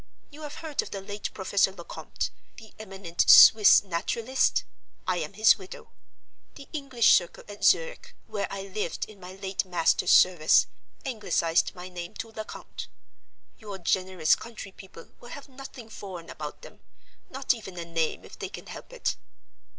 [0.31, 4.63] You have heard of the late Professor Lecomte, the eminent Swiss naturalist?
[5.05, 5.91] I am his widow.
[6.55, 10.65] The English circle at Zurich (where I lived in my late master's service)
[11.05, 12.87] Anglicized my name to Lecount.
[13.59, 18.49] Your generous country people will have nothing foreign about them—not even a name, if they
[18.49, 19.17] can help it.